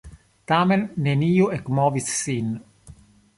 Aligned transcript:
Tamen 0.51 0.85
neniu 1.07 1.51
ekmovis 1.59 2.09
sin! 2.23 2.49